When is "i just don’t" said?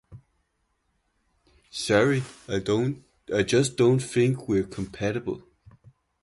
2.49-3.99